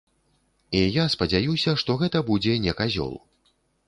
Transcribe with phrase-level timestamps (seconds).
[0.77, 3.13] І я спадзяюся, што гэта будзе не казёл.